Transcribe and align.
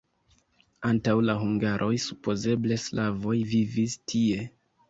Antaŭ 0.91 1.13
la 1.25 1.35
hungaroj 1.43 1.91
supozeble 2.05 2.81
slavoj 2.87 3.39
vivis 3.55 3.99
tie. 4.15 4.43